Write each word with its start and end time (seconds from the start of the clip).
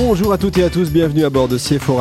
Bonjour 0.00 0.32
à 0.32 0.38
toutes 0.38 0.56
et 0.58 0.62
à 0.62 0.70
tous, 0.70 0.92
bienvenue 0.92 1.24
à 1.24 1.28
bord 1.28 1.48
de 1.48 1.58
CFO 1.58 1.98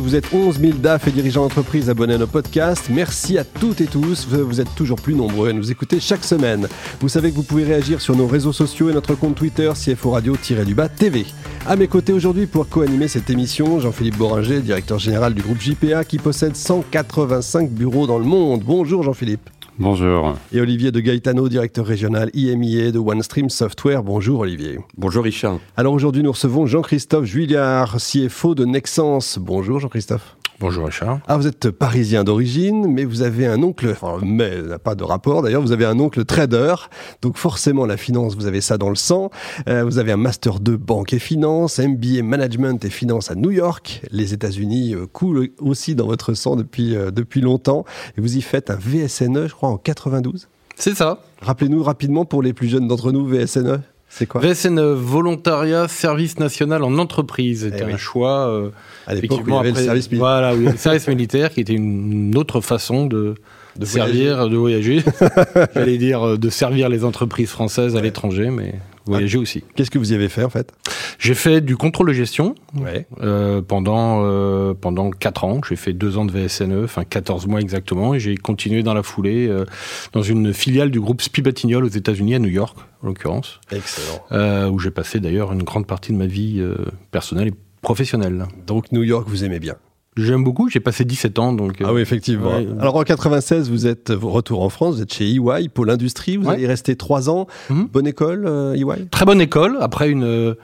Vous 0.00 0.16
êtes 0.16 0.34
11 0.34 0.58
000 0.58 0.72
DAF 0.78 1.06
et 1.06 1.12
dirigeants 1.12 1.42
d'entreprise 1.42 1.88
abonnés 1.88 2.14
à 2.14 2.18
nos 2.18 2.26
podcasts. 2.26 2.90
Merci 2.90 3.38
à 3.38 3.44
toutes 3.44 3.80
et 3.80 3.86
tous, 3.86 4.26
vous 4.26 4.60
êtes 4.60 4.74
toujours 4.74 5.00
plus 5.00 5.14
nombreux 5.14 5.50
à 5.50 5.52
nous 5.52 5.70
écouter 5.70 6.00
chaque 6.00 6.24
semaine. 6.24 6.66
Vous 7.00 7.08
savez 7.08 7.30
que 7.30 7.36
vous 7.36 7.44
pouvez 7.44 7.62
réagir 7.62 8.00
sur 8.00 8.16
nos 8.16 8.26
réseaux 8.26 8.52
sociaux 8.52 8.90
et 8.90 8.92
notre 8.92 9.14
compte 9.14 9.36
Twitter 9.36 9.70
CFO 9.74 10.10
Radio-du-bas 10.10 10.88
TV. 10.88 11.24
À 11.68 11.76
mes 11.76 11.86
côtés 11.86 12.12
aujourd'hui 12.12 12.46
pour 12.46 12.68
co-animer 12.68 13.06
cette 13.06 13.30
émission, 13.30 13.78
Jean-Philippe 13.78 14.18
Boringer, 14.18 14.60
directeur 14.60 14.98
général 14.98 15.34
du 15.34 15.42
groupe 15.42 15.60
JPA 15.60 16.04
qui 16.04 16.18
possède 16.18 16.56
185 16.56 17.70
bureaux 17.70 18.08
dans 18.08 18.18
le 18.18 18.24
monde. 18.24 18.64
Bonjour 18.66 19.04
Jean-Philippe. 19.04 19.53
Bonjour. 19.78 20.36
Et 20.52 20.60
Olivier 20.60 20.92
de 20.92 21.00
Gaetano, 21.00 21.48
directeur 21.48 21.84
régional 21.84 22.30
IMIA 22.32 22.92
de 22.92 22.98
OneStream 23.00 23.50
Software. 23.50 24.04
Bonjour 24.04 24.40
Olivier. 24.40 24.78
Bonjour 24.96 25.24
Richard. 25.24 25.58
Alors 25.76 25.92
aujourd'hui 25.92 26.22
nous 26.22 26.30
recevons 26.30 26.64
Jean-Christophe 26.66 27.24
Juillard, 27.24 27.96
CFO 27.96 28.54
de 28.54 28.64
Nexence. 28.64 29.38
Bonjour 29.40 29.80
Jean-Christophe. 29.80 30.36
Bonjour 30.60 30.86
Richard. 30.86 31.18
Ah, 31.26 31.36
vous 31.36 31.46
êtes 31.46 31.70
parisien 31.70 32.22
d'origine, 32.22 32.86
mais 32.86 33.04
vous 33.04 33.22
avez 33.22 33.46
un 33.46 33.62
oncle, 33.62 33.88
enfin, 33.90 34.18
mais 34.22 34.62
n'a 34.62 34.78
pas 34.78 34.94
de 34.94 35.02
rapport 35.02 35.42
d'ailleurs, 35.42 35.62
vous 35.62 35.72
avez 35.72 35.84
un 35.84 35.98
oncle 35.98 36.24
trader, 36.24 36.74
donc 37.22 37.36
forcément 37.36 37.86
la 37.86 37.96
finance, 37.96 38.36
vous 38.36 38.46
avez 38.46 38.60
ça 38.60 38.78
dans 38.78 38.88
le 38.88 38.94
sang. 38.94 39.30
Euh, 39.68 39.84
vous 39.84 39.98
avez 39.98 40.12
un 40.12 40.16
master 40.16 40.60
2 40.60 40.76
banque 40.76 41.12
et 41.12 41.18
finance, 41.18 41.80
MBA 41.80 42.22
management 42.22 42.84
et 42.84 42.90
finance 42.90 43.30
à 43.30 43.34
New 43.34 43.50
York. 43.50 44.02
Les 44.10 44.32
États-Unis 44.32 44.94
euh, 44.94 45.06
coulent 45.06 45.48
aussi 45.60 45.94
dans 45.94 46.06
votre 46.06 46.34
sang 46.34 46.54
depuis, 46.54 46.94
euh, 46.94 47.10
depuis 47.10 47.40
longtemps. 47.40 47.84
Et 48.16 48.20
vous 48.20 48.36
y 48.36 48.42
faites 48.42 48.70
un 48.70 48.76
VSNE, 48.76 49.48
je 49.48 49.54
crois, 49.54 49.70
en 49.70 49.76
92 49.76 50.48
C'est 50.76 50.94
ça. 50.94 51.18
Rappelez-nous 51.42 51.82
rapidement 51.82 52.24
pour 52.24 52.42
les 52.42 52.52
plus 52.52 52.68
jeunes 52.68 52.86
d'entre 52.86 53.10
nous, 53.10 53.26
VSNE. 53.26 53.80
C'est 54.16 54.26
quoi 54.26 54.40
VSN 54.40 54.80
Volontariat 54.92 55.88
Service 55.88 56.38
National 56.38 56.84
en 56.84 56.98
entreprise. 56.98 57.64
C'était 57.64 57.84
eh 57.88 57.92
un 57.94 57.96
choix. 57.96 58.48
Euh, 58.48 58.70
à 59.08 59.14
l'époque, 59.16 59.40
il 59.44 59.52
y 59.52 59.56
avait 59.56 59.70
le 59.70 59.74
service 59.74 60.08
militaire. 60.08 60.18
Voilà, 60.18 60.54
oui, 60.54 60.66
le 60.66 60.76
service 60.76 61.08
militaire 61.08 61.50
qui 61.50 61.60
était 61.60 61.72
une 61.72 62.36
autre 62.36 62.60
façon 62.60 63.06
de, 63.06 63.34
de 63.74 63.84
servir, 63.84 64.48
de 64.48 64.56
voyager. 64.56 65.02
J'allais 65.74 65.98
dire 65.98 66.22
euh, 66.22 66.36
de 66.36 66.48
servir 66.48 66.88
les 66.88 67.04
entreprises 67.04 67.50
françaises 67.50 67.96
à 67.96 68.00
l'étranger, 68.00 68.50
mais 68.50 68.74
voyager 69.04 69.36
aussi. 69.36 69.64
Qu'est-ce 69.74 69.90
que 69.90 69.98
vous 69.98 70.12
y 70.12 70.14
avez 70.14 70.28
fait 70.28 70.44
en 70.44 70.50
fait? 70.50 70.72
J'ai 71.18 71.34
fait 71.34 71.60
du 71.60 71.76
contrôle 71.76 72.08
de 72.08 72.12
gestion 72.12 72.54
ouais. 72.74 73.06
euh, 73.20 73.62
pendant 73.62 74.22
euh, 74.24 74.74
pendant 74.74 75.10
quatre 75.10 75.44
ans. 75.44 75.60
J'ai 75.68 75.76
fait 75.76 75.92
deux 75.92 76.18
ans 76.18 76.24
de 76.24 76.32
VSNE, 76.32 76.84
enfin 76.84 77.04
14 77.04 77.46
mois 77.46 77.60
exactement, 77.60 78.14
et 78.14 78.20
j'ai 78.20 78.36
continué 78.36 78.82
dans 78.82 78.94
la 78.94 79.02
foulée 79.02 79.46
euh, 79.48 79.64
dans 80.12 80.22
une 80.22 80.52
filiale 80.52 80.90
du 80.90 81.00
groupe 81.00 81.22
Spibatignol 81.22 81.84
aux 81.84 81.88
États-Unis, 81.88 82.34
à 82.34 82.38
New 82.38 82.48
York 82.48 82.76
en 83.02 83.06
l'occurrence. 83.08 83.60
Excellent. 83.70 84.24
Euh, 84.32 84.68
où 84.68 84.78
j'ai 84.78 84.90
passé 84.90 85.20
d'ailleurs 85.20 85.52
une 85.52 85.62
grande 85.62 85.86
partie 85.86 86.12
de 86.12 86.16
ma 86.16 86.26
vie 86.26 86.62
personnelle 87.10 87.48
et 87.48 87.54
professionnelle. 87.82 88.46
Donc 88.66 88.92
New 88.92 89.02
York, 89.02 89.26
vous 89.28 89.44
aimez 89.44 89.58
bien 89.58 89.76
J'aime 90.16 90.44
beaucoup, 90.44 90.68
j'ai 90.68 90.78
passé 90.78 91.04
17 91.04 91.38
ans. 91.40 91.52
Donc, 91.52 91.78
ah 91.82 91.92
oui, 91.92 92.00
effectivement. 92.00 92.52
Alors 92.78 92.96
en 92.96 93.02
96, 93.02 93.68
vous 93.68 93.86
êtes 93.86 94.12
retour 94.14 94.62
en 94.62 94.68
France, 94.68 94.96
vous 94.96 95.02
êtes 95.02 95.12
chez 95.12 95.28
EY, 95.28 95.68
Pôle 95.68 95.90
Industrie, 95.90 96.36
vous 96.36 96.48
allez 96.48 96.66
rester 96.66 96.94
3 96.94 97.30
ans. 97.30 97.48
Mhm. 97.68 97.88
Bonne 97.92 98.06
école, 98.06 98.44
euh, 98.46 98.74
EY 98.74 99.06
Très 99.10 99.24
bonne 99.24 99.40
école, 99.40 99.76
après 99.80 100.08
une, 100.08 100.22
euh, 100.22 100.54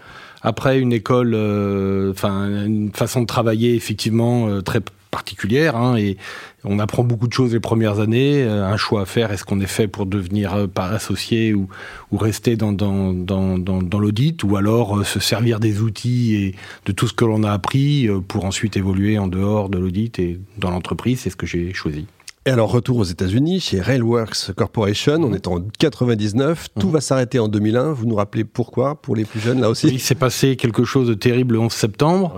après 0.43 0.79
une 0.81 0.93
école, 0.93 1.33
euh, 1.35 2.13
enfin 2.13 2.65
une 2.65 2.93
façon 2.93 3.23
de 3.23 3.27
travailler 3.27 3.75
effectivement 3.75 4.49
euh, 4.49 4.63
très 4.63 4.81
particulière 5.11 5.77
hein, 5.77 5.97
et 5.97 6.17
on 6.63 6.79
apprend 6.79 7.03
beaucoup 7.03 7.27
de 7.27 7.33
choses 7.33 7.53
les 7.53 7.61
premières 7.61 8.01
années. 8.01 8.43
Euh, 8.43 8.65
un 8.65 8.77
choix 8.77 9.03
à 9.03 9.05
faire 9.07 9.33
est-ce 9.33 9.45
qu'on 9.45 9.61
est 9.61 9.67
fait 9.67 9.89
pour 9.89 10.07
devenir 10.07 10.69
associé 10.77 11.53
ou, 11.53 11.69
ou 12.11 12.17
rester 12.17 12.57
dans, 12.57 12.73
dans, 12.73 13.13
dans, 13.13 13.59
dans, 13.59 13.99
l'audit 13.99 14.43
ou 14.45 14.57
alors 14.57 15.05
se 15.05 15.21
servir 15.21 15.61
des 15.61 15.81
outils 15.81 16.37
et 16.37 16.55
de 16.87 16.93
tout 16.93 17.07
ce 17.07 17.13
que 17.13 17.25
l'on 17.25 17.43
a 17.43 17.51
appris 17.51 18.09
pour 18.29 18.45
ensuite 18.45 18.77
évoluer 18.77 19.19
en 19.19 19.27
dehors 19.27 19.69
de 19.69 19.79
l'audit 19.79 20.19
et 20.19 20.39
dans 20.59 20.71
l'entreprise? 20.71 21.21
C'est 21.21 21.31
ce 21.31 21.37
que 21.37 21.47
j'ai 21.47 21.75
choisi. 21.75 22.07
Et 22.47 22.51
alors, 22.51 22.71
retour 22.71 22.97
aux 22.97 23.05
États-Unis, 23.05 23.61
chez 23.61 23.83
Railworks 23.83 24.55
Corporation, 24.57 25.17
on 25.23 25.35
est 25.35 25.47
en 25.47 25.61
99, 25.79 26.69
tout 26.79 26.87
mhm. 26.87 26.93
va 26.95 27.01
s'arrêter 27.03 27.39
en 27.39 27.49
2001. 27.49 27.93
Vous 27.93 28.07
nous 28.07 28.15
rappelez 28.15 28.45
pourquoi, 28.45 28.95
pour 28.95 29.15
les 29.15 29.27
plus 29.27 29.41
jeunes, 29.41 29.61
là 29.61 29.69
aussi? 29.69 29.89
Il 29.89 30.01
s'est 30.01 30.15
passé 30.15 30.57
quelque 30.57 30.85
chose 30.85 31.07
de 31.09 31.13
terrible 31.13 31.57
le 31.57 31.61
11 31.61 31.71
septembre. 31.71 32.37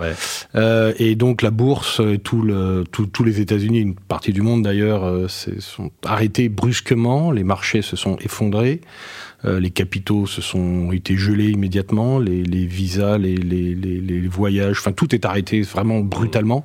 Euh, 0.55 0.91
et 0.97 1.15
donc, 1.15 1.41
la 1.41 1.51
bourse, 1.51 2.01
tout 2.21 2.41
le, 2.41 2.83
tous 2.91 3.23
les 3.23 3.39
États-Unis, 3.39 3.79
une 3.79 3.95
partie 3.95 4.33
du 4.33 4.41
monde 4.41 4.63
d'ailleurs, 4.63 5.05
euh, 5.05 5.27
sont 5.29 5.91
arrêtés 6.03 6.49
brusquement. 6.49 7.31
Les 7.31 7.45
marchés 7.45 7.81
se 7.81 7.95
sont 7.95 8.17
effondrés. 8.17 8.81
Euh, 9.45 9.59
les 9.59 9.71
capitaux 9.71 10.25
se 10.25 10.41
sont 10.41 10.91
été 10.91 11.17
gelés 11.17 11.49
immédiatement, 11.49 12.19
les, 12.19 12.43
les 12.43 12.65
visas, 12.65 13.17
les, 13.17 13.35
les, 13.35 13.75
les, 13.75 14.27
voyages, 14.27 14.77
enfin 14.79 14.91
tout 14.91 15.13
est 15.13 15.25
arrêté 15.25 15.61
vraiment 15.61 15.99
brutalement. 15.99 16.63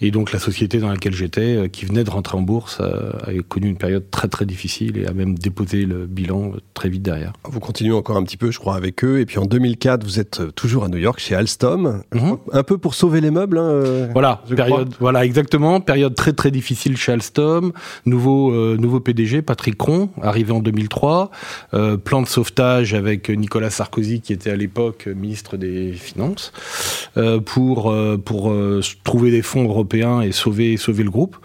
Et 0.00 0.10
donc 0.10 0.32
la 0.32 0.38
société 0.38 0.78
dans 0.78 0.90
laquelle 0.90 1.14
j'étais, 1.14 1.56
euh, 1.56 1.68
qui 1.68 1.86
venait 1.86 2.04
de 2.04 2.10
rentrer 2.10 2.36
en 2.36 2.42
bourse, 2.42 2.78
euh, 2.80 3.12
a, 3.26 3.42
connu 3.48 3.68
une 3.68 3.76
période 3.76 4.10
très 4.10 4.28
très 4.28 4.44
difficile 4.44 4.98
et 4.98 5.06
a 5.06 5.12
même 5.12 5.38
déposé 5.38 5.86
le 5.86 6.06
bilan 6.06 6.52
très 6.74 6.88
vite 6.88 7.02
derrière. 7.02 7.32
Vous 7.44 7.60
continuez 7.60 7.94
encore 7.94 8.16
un 8.16 8.22
petit 8.22 8.36
peu, 8.36 8.50
je 8.50 8.58
crois, 8.58 8.76
avec 8.76 9.02
eux. 9.02 9.20
Et 9.20 9.26
puis 9.26 9.38
en 9.38 9.46
2004, 9.46 10.04
vous 10.04 10.20
êtes 10.20 10.54
toujours 10.54 10.84
à 10.84 10.88
New 10.88 10.98
York 10.98 11.18
chez 11.18 11.34
Alstom, 11.34 12.02
mhm. 12.14 12.36
un 12.52 12.62
peu 12.62 12.76
pour 12.76 12.94
sauver 12.94 13.20
les 13.20 13.30
meubles. 13.30 13.58
Hein, 13.58 14.08
voilà, 14.12 14.42
période, 14.54 14.94
voilà 15.00 15.24
exactement, 15.24 15.80
période 15.80 16.14
très 16.14 16.32
très 16.32 16.50
difficile 16.50 16.96
chez 16.96 17.12
Alstom. 17.12 17.72
Nouveau 18.04 18.76
nouveau 18.76 19.00
PDG, 19.00 19.42
Patrick 19.42 19.76
Cron, 19.76 20.10
arrivé 20.22 20.52
en 20.52 20.60
2003 20.60 21.30
plan 22.10 22.22
de 22.22 22.26
sauvetage 22.26 22.92
avec 22.92 23.30
Nicolas 23.30 23.70
Sarkozy, 23.70 24.20
qui 24.20 24.32
était 24.32 24.50
à 24.50 24.56
l'époque 24.56 25.06
ministre 25.06 25.56
des 25.56 25.92
Finances, 25.92 26.52
euh, 27.16 27.38
pour, 27.38 27.88
euh, 27.88 28.18
pour 28.18 28.50
euh, 28.50 28.80
trouver 29.04 29.30
des 29.30 29.42
fonds 29.42 29.62
européens 29.62 30.20
et 30.20 30.32
sauver, 30.32 30.76
sauver 30.76 31.04
le 31.04 31.10
groupe. 31.10 31.36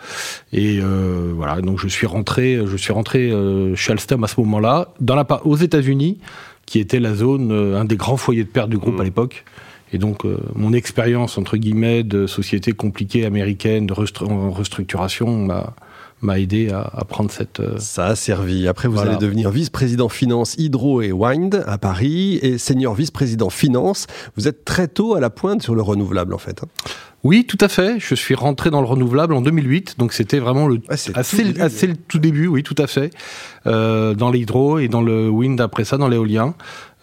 Et 0.53 0.79
voilà, 0.79 1.61
donc 1.61 1.79
je 1.79 1.87
suis 1.87 2.07
rentré, 2.07 2.59
je 2.65 2.77
suis 2.77 2.91
rentré 2.91 3.31
chez 3.75 3.91
Alstom 3.91 4.23
à 4.23 4.27
ce 4.27 4.39
moment-là, 4.39 4.87
dans 4.99 5.13
la, 5.13 5.27
aux 5.45 5.55
États-Unis, 5.55 6.17
qui 6.65 6.79
était 6.79 6.99
la 6.99 7.13
zone, 7.13 7.51
un 7.51 7.85
des 7.85 7.95
grands 7.95 8.17
foyers 8.17 8.43
de 8.43 8.49
perte 8.49 8.71
du 8.71 8.79
groupe 8.79 8.97
mmh. 8.97 9.01
à 9.01 9.03
l'époque. 9.03 9.45
Et 9.93 9.99
donc, 9.99 10.23
mon 10.55 10.73
expérience, 10.73 11.37
entre 11.37 11.57
guillemets, 11.57 12.01
de 12.01 12.25
société 12.25 12.71
compliquée 12.71 13.23
américaine, 13.23 13.85
de 13.85 13.93
restructuration, 13.93 15.45
m'a 15.45 15.75
m'a 16.21 16.39
aidé 16.39 16.71
à, 16.71 17.03
prendre 17.07 17.31
cette. 17.31 17.59
Euh, 17.59 17.77
Ça 17.77 18.07
a 18.07 18.15
servi. 18.15 18.67
Après, 18.67 18.87
vous 18.87 18.99
allez 18.99 19.17
devenir 19.17 19.49
vice-président 19.51 20.09
finance 20.09 20.55
Hydro 20.57 21.01
et 21.01 21.11
Wind 21.11 21.63
à 21.67 21.77
Paris 21.77 22.39
et 22.41 22.57
senior 22.57 22.95
vice-président 22.95 23.49
finance. 23.49 24.07
Vous 24.35 24.47
êtes 24.47 24.65
très 24.65 24.87
tôt 24.87 25.15
à 25.15 25.19
la 25.19 25.29
pointe 25.29 25.61
sur 25.61 25.75
le 25.75 25.81
renouvelable, 25.81 26.33
en 26.33 26.37
fait. 26.37 26.63
Hein. 26.63 26.67
Oui, 27.25 27.43
tout 27.43 27.57
à 27.59 27.69
fait. 27.69 27.95
Je 27.99 28.13
suis 28.13 28.35
rentré 28.35 28.69
dans 28.69 28.81
le 28.81 28.85
renouvelable 28.85 29.33
en 29.33 29.41
2008, 29.41 29.95
donc 29.97 30.13
c'était 30.13 30.37
vraiment 30.37 30.67
le 30.67 30.79
assez, 30.89 31.11
assez 31.59 31.87
le 31.87 31.95
tout 31.95 32.19
début, 32.19 32.45
oui, 32.45 32.61
tout 32.61 32.75
à 32.77 32.85
fait, 32.85 33.09
euh, 33.65 34.13
dans 34.13 34.29
l'hydro 34.29 34.77
et 34.77 34.87
dans 34.89 35.01
le 35.01 35.27
wind 35.27 35.59
après 35.59 35.85
ça, 35.85 35.97
dans 35.97 36.07
l'éolien. 36.07 36.53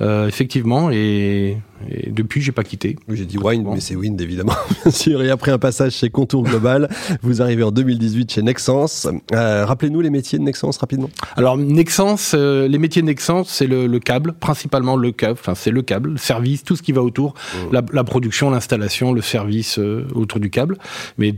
Euh, 0.02 0.26
effectivement, 0.26 0.90
et, 0.90 1.58
et 1.88 2.10
depuis, 2.10 2.40
j'ai 2.40 2.50
pas 2.50 2.64
quitté. 2.64 2.96
j'ai 3.08 3.24
dit 3.24 3.38
Wind, 3.38 3.64
mais 3.72 3.78
c'est 3.78 3.94
Wind 3.94 4.20
évidemment, 4.20 4.54
bien 4.82 4.90
sûr. 4.90 5.22
Et 5.22 5.30
après 5.30 5.52
un 5.52 5.58
passage 5.58 5.92
chez 5.92 6.10
Contour 6.10 6.42
Global, 6.42 6.88
vous 7.22 7.40
arrivez 7.40 7.62
en 7.62 7.70
2018 7.70 8.32
chez 8.32 8.42
Nexence. 8.42 9.06
Euh, 9.32 9.64
rappelez-nous 9.64 10.00
les 10.00 10.10
métiers 10.10 10.40
de 10.40 10.44
Nexence 10.44 10.78
rapidement. 10.78 11.10
Alors 11.36 11.56
Nexence, 11.56 12.32
euh, 12.34 12.66
les 12.66 12.78
métiers 12.78 13.02
de 13.02 13.06
Nexence, 13.06 13.48
c'est 13.48 13.68
le, 13.68 13.86
le, 13.86 13.98
câble, 14.00 14.32
principalement 14.32 14.96
le 14.96 15.12
câble. 15.12 15.38
Enfin, 15.38 15.54
c'est 15.54 15.70
le 15.70 15.82
câble, 15.82 16.10
le 16.10 16.18
service, 16.18 16.64
tout 16.64 16.74
ce 16.74 16.82
qui 16.82 16.90
va 16.90 17.02
autour, 17.02 17.34
mmh. 17.34 17.58
la, 17.72 17.82
la, 17.92 18.02
production, 18.02 18.50
l'installation, 18.50 19.12
le 19.12 19.22
service 19.22 19.78
euh, 19.78 20.04
autour 20.14 20.40
du 20.40 20.50
câble. 20.50 20.78
Mais 21.18 21.34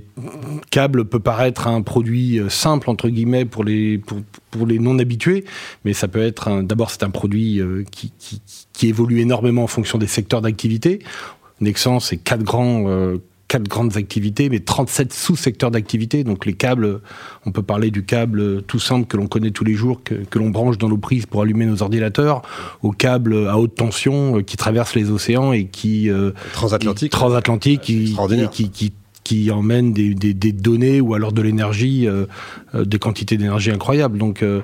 câble 0.71 1.05
peut 1.05 1.21
paraître 1.21 1.67
un 1.69 1.83
produit 1.83 2.41
simple 2.49 2.91
entre 2.91 3.09
guillemets 3.09 3.45
pour 3.45 3.65
les 3.65 3.99
pour, 4.51 4.67
les 4.67 4.79
non 4.79 4.99
habitués, 4.99 5.45
mais 5.85 5.93
ça 5.93 6.07
peut 6.07 6.23
être 6.23 6.63
d'abord 6.63 6.91
c'est 6.91 7.03
un 7.03 7.11
produit 7.11 7.61
qui, 7.91 8.13
qui 8.19 8.41
qui 8.73 8.89
évolue 8.89 9.21
énormément 9.21 9.65
en 9.65 9.69
fonction 9.69 9.99
des 9.99 10.07
secteurs 10.07 10.43
d'activité. 10.43 11.01
Nexans, 11.61 12.01
c'est 12.01 12.17
quatre 12.17 12.43
grands 12.43 12.85
euh, 12.89 13.19
quatre 13.55 13.69
grandes 13.69 13.97
activités, 13.97 14.49
mais 14.49 14.59
37 14.59 15.13
sous-secteurs 15.13 15.71
d'activité. 15.71 16.25
Donc 16.25 16.45
les 16.45 16.55
câbles, 16.55 17.01
on 17.47 17.53
peut 17.53 17.63
parler 17.63 17.93
du 17.93 18.05
câble 18.05 18.63
tout 18.63 18.81
simple 18.81 19.07
que 19.07 19.17
l'on 19.17 19.29
connaît 19.29 19.53
tous 19.53 19.63
les 19.63 19.75
jours, 19.75 20.03
que, 20.03 20.15
que 20.15 20.41
l'on 20.41 20.51
branche 20.51 20.77
dans 20.77 20.89
nos 20.89 20.97
prises 20.97 21.27
pour 21.27 21.43
allumer 21.43 21.65
nos 21.65 21.81
ordinateurs, 21.81 22.43
au 22.83 22.91
câble 22.91 23.47
à 23.47 23.57
haute 23.57 23.77
tension 23.77 24.39
euh, 24.39 24.43
qui 24.43 24.57
traverse 24.57 24.97
les 24.97 25.13
océans 25.13 25.53
et 25.53 25.67
qui 25.67 26.11
euh, 26.11 26.33
transatlantique, 26.53 27.13
transatlantique, 27.13 27.81
qui, 27.83 28.17
qui, 28.51 28.71
qui, 28.71 28.93
des, 29.25 30.15
des, 30.15 30.35
des, 30.35 30.53
données 30.53 31.01
ou 31.01 31.15
alors 31.15 31.31
de 31.31 31.41
l'énergie, 31.41 32.09
euh, 32.09 32.27
euh 32.75 32.85
des 32.85 32.99
quantités 32.99 33.37
d'énergie 33.37 33.71
incroyables. 33.71 34.19
Donc, 34.19 34.43
euh, 34.43 34.63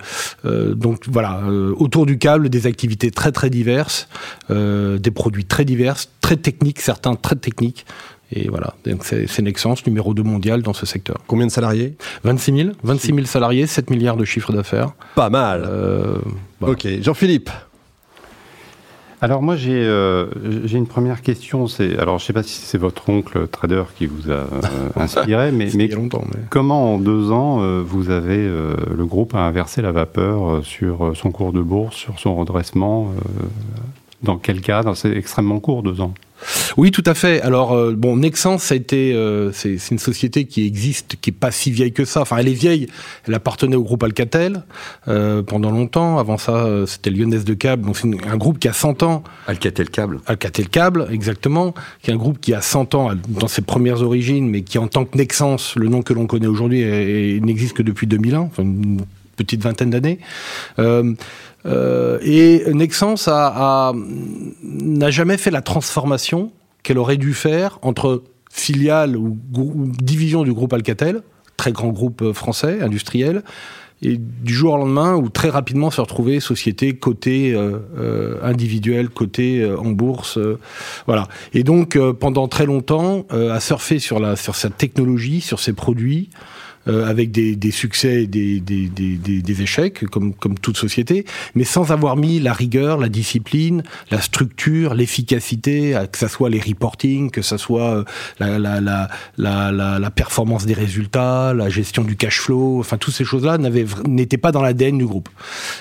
donc 0.74 1.04
voilà, 1.08 1.44
autour 1.76 2.06
du 2.06 2.18
câble, 2.18 2.48
des 2.48 2.66
activités 2.66 3.12
très 3.12 3.30
très 3.30 3.50
diverses, 3.50 4.08
des 4.48 5.10
produits 5.12 5.44
très 5.44 5.64
divers, 5.64 5.96
très 6.20 6.36
techniques, 6.36 6.80
certains 6.80 7.14
très 7.14 7.36
techniques. 7.36 7.86
Et 8.32 8.48
voilà, 8.48 8.74
donc 8.84 9.04
c'est 9.04 9.42
Nexence, 9.42 9.84
numéro 9.86 10.14
2 10.14 10.22
mondial 10.22 10.62
dans 10.62 10.72
ce 10.72 10.86
secteur. 10.86 11.16
Combien 11.26 11.46
de 11.46 11.50
salariés? 11.50 11.96
26 12.22 12.56
000, 12.56 12.70
26 12.84 13.14
000 13.14 13.26
salariés, 13.26 13.66
7 13.66 13.90
milliards 13.90 14.16
de 14.16 14.24
chiffre 14.24 14.52
d'affaires. 14.52 14.92
Pas 15.16 15.30
mal. 15.30 15.64
Euh, 15.66 16.18
Ok, 16.62 16.86
Jean-Philippe. 17.00 17.50
Alors 19.22 19.42
moi 19.42 19.54
j'ai 19.54 19.74
euh, 19.74 20.26
j'ai 20.64 20.78
une 20.78 20.86
première 20.86 21.20
question. 21.20 21.66
C'est 21.66 21.98
alors 21.98 22.18
je 22.18 22.24
sais 22.24 22.32
pas 22.32 22.42
si 22.42 22.62
c'est 22.62 22.78
votre 22.78 23.08
oncle 23.10 23.48
trader 23.48 23.84
qui 23.96 24.06
vous 24.06 24.30
a 24.30 24.34
euh, 24.34 24.46
inspiré, 24.96 25.52
mais, 25.52 25.68
mais, 25.74 25.88
longtemps, 25.88 26.24
mais, 26.32 26.40
comment 26.48 26.94
en 26.94 26.98
deux 26.98 27.30
ans 27.30 27.60
euh, 27.60 27.82
vous 27.84 28.10
avez 28.10 28.38
le 28.48 29.04
groupe 29.04 29.34
a 29.34 29.40
inversé 29.40 29.82
la 29.82 29.92
vapeur 29.92 30.64
sur 30.64 31.12
son 31.14 31.30
cours 31.32 31.52
de 31.52 31.60
bourse, 31.60 31.96
sur 31.96 32.18
son 32.18 32.34
redressement 32.34 33.12
Dans 34.22 34.38
quel 34.38 34.62
cadre 34.62 34.94
C'est 34.94 35.12
extrêmement 35.14 35.60
court 35.60 35.82
deux 35.82 36.00
ans. 36.00 36.14
Oui, 36.76 36.90
tout 36.90 37.02
à 37.06 37.14
fait. 37.14 37.40
Alors, 37.42 37.72
euh, 37.72 37.94
bon, 37.96 38.16
Nexens, 38.16 38.58
ça 38.58 38.74
a 38.74 38.76
été, 38.76 39.12
euh, 39.14 39.52
c'est 39.52 39.76
une 39.90 39.98
société 39.98 40.44
qui 40.44 40.66
existe, 40.66 41.16
qui 41.20 41.30
est 41.30 41.34
pas 41.34 41.50
si 41.50 41.70
vieille 41.70 41.92
que 41.92 42.04
ça. 42.04 42.22
Enfin, 42.22 42.38
elle 42.38 42.48
est 42.48 42.54
vieille. 42.54 42.88
Elle 43.26 43.34
appartenait 43.34 43.76
au 43.76 43.82
groupe 43.82 44.02
Alcatel 44.02 44.62
euh, 45.08 45.42
pendant 45.42 45.70
longtemps. 45.70 46.18
Avant 46.18 46.38
ça, 46.38 46.66
c'était 46.86 47.10
Lyonnaise 47.10 47.44
de 47.44 47.54
Câble. 47.54 47.84
Donc, 47.84 47.96
c'est 47.96 48.08
un 48.26 48.36
groupe 48.36 48.58
qui 48.58 48.68
a 48.68 48.72
100 48.72 49.02
ans. 49.02 49.22
Alcatel 49.46 49.90
Câble. 49.90 50.20
Alcatel 50.26 50.68
Câble, 50.68 51.08
exactement. 51.10 51.74
Qui 52.02 52.10
est 52.10 52.14
un 52.14 52.18
groupe 52.18 52.40
qui 52.40 52.54
a 52.54 52.60
100 52.60 52.94
ans 52.94 53.10
dans 53.28 53.48
ses 53.48 53.62
premières 53.62 54.02
origines, 54.02 54.48
mais 54.48 54.62
qui, 54.62 54.78
en 54.78 54.88
tant 54.88 55.04
que 55.04 55.16
Nexens, 55.16 55.74
le 55.76 55.88
nom 55.88 56.02
que 56.02 56.12
l'on 56.12 56.26
connaît 56.26 56.46
aujourd'hui, 56.46 57.40
n'existe 57.40 57.74
que 57.74 57.82
depuis 57.82 58.06
2001. 58.06 58.40
Enfin, 58.40 58.62
une 58.62 59.00
petite 59.44 59.62
vingtaine 59.62 59.90
d'années. 59.90 60.18
Euh, 61.66 62.18
et 62.22 62.62
Nexens 62.72 63.28
a, 63.28 63.92
n'a 64.62 65.10
jamais 65.10 65.36
fait 65.36 65.50
la 65.50 65.62
transformation 65.62 66.52
qu'elle 66.82 66.98
aurait 66.98 67.18
dû 67.18 67.34
faire 67.34 67.78
entre 67.82 68.22
filiale 68.50 69.16
ou, 69.16 69.36
division 70.00 70.42
du 70.42 70.52
groupe 70.52 70.72
Alcatel, 70.72 71.22
très 71.56 71.72
grand 71.72 71.88
groupe 71.88 72.32
français, 72.32 72.80
industriel, 72.80 73.42
et 74.02 74.16
du 74.16 74.54
jour 74.54 74.72
au 74.72 74.78
lendemain, 74.78 75.14
ou 75.14 75.28
très 75.28 75.50
rapidement 75.50 75.90
se 75.90 76.00
retrouver 76.00 76.40
société 76.40 76.94
côté 76.94 77.52
euh, 77.52 77.80
euh 77.98 78.38
individuelle, 78.42 79.10
côté 79.10 79.60
euh, 79.60 79.78
en 79.78 79.90
bourse, 79.90 80.38
voilà. 81.06 81.28
Et 81.52 81.62
donc 81.64 81.98
pendant 82.18 82.48
très 82.48 82.64
longtemps, 82.64 83.26
à 83.30 83.60
surfer 83.60 83.98
sur 83.98 84.18
la 84.18 84.36
sur 84.36 84.56
cette 84.56 84.78
technologie, 84.78 85.42
sur 85.42 85.60
ses 85.60 85.74
produits, 85.74 86.30
euh, 86.90 87.06
avec 87.06 87.30
des, 87.30 87.54
des, 87.54 87.70
succès 87.70 88.24
et 88.24 88.26
des, 88.26 88.58
des, 88.58 88.88
des, 88.88 89.62
échecs, 89.62 90.04
comme, 90.06 90.34
comme 90.34 90.58
toute 90.58 90.76
société, 90.76 91.24
mais 91.54 91.62
sans 91.62 91.92
avoir 91.92 92.16
mis 92.16 92.40
la 92.40 92.52
rigueur, 92.52 92.98
la 92.98 93.08
discipline, 93.08 93.84
la 94.10 94.20
structure, 94.20 94.94
l'efficacité, 94.94 95.96
que 96.10 96.18
ça 96.18 96.28
soit 96.28 96.50
les 96.50 96.58
reporting, 96.58 97.30
que 97.30 97.42
ça 97.42 97.58
soit 97.58 97.94
euh, 97.96 98.04
la, 98.40 98.58
la, 98.58 99.08
la, 99.38 99.98
la, 99.98 100.10
performance 100.10 100.66
des 100.66 100.74
résultats, 100.74 101.54
la 101.54 101.68
gestion 101.68 102.02
du 102.02 102.16
cash 102.16 102.40
flow, 102.40 102.80
enfin 102.80 102.96
toutes 102.96 103.14
ces 103.14 103.24
choses-là 103.24 103.58
n'étaient 104.08 104.36
pas 104.36 104.50
dans 104.50 104.62
l'ADN 104.62 104.98
du 104.98 105.06
groupe. 105.06 105.28